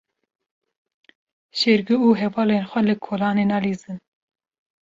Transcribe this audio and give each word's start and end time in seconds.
Şêrgo 1.59 1.95
û 2.07 2.09
hevalên 2.21 2.63
xwe 2.69 2.81
li 2.87 2.95
kolanê 3.05 3.45
nalîzin. 3.51 3.97